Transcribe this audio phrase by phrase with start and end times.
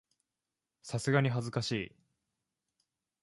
[0.81, 1.95] さすがに恥ずかしい